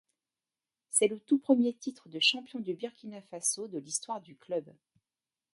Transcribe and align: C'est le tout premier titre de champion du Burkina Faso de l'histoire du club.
C'est 0.89 1.05
le 1.07 1.19
tout 1.19 1.37
premier 1.37 1.75
titre 1.75 2.09
de 2.09 2.19
champion 2.19 2.59
du 2.59 2.73
Burkina 2.73 3.21
Faso 3.21 3.67
de 3.67 3.77
l'histoire 3.77 4.19
du 4.19 4.35
club. 4.35 4.67